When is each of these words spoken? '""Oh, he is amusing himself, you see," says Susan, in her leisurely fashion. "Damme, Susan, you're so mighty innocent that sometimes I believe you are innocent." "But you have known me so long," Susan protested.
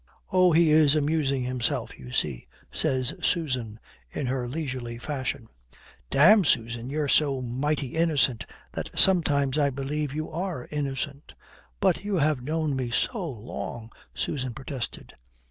'""Oh, 0.31 0.51
he 0.51 0.71
is 0.71 0.95
amusing 0.95 1.43
himself, 1.43 1.95
you 1.99 2.11
see," 2.11 2.47
says 2.71 3.13
Susan, 3.21 3.79
in 4.09 4.25
her 4.25 4.47
leisurely 4.47 4.97
fashion. 4.97 5.47
"Damme, 6.09 6.43
Susan, 6.43 6.89
you're 6.89 7.07
so 7.07 7.39
mighty 7.39 7.89
innocent 7.89 8.47
that 8.71 8.89
sometimes 8.97 9.59
I 9.59 9.69
believe 9.69 10.11
you 10.11 10.31
are 10.31 10.67
innocent." 10.71 11.35
"But 11.79 12.03
you 12.03 12.15
have 12.15 12.41
known 12.41 12.75
me 12.75 12.89
so 12.89 13.29
long," 13.29 13.91
Susan 14.15 14.55
protested. 14.55 15.13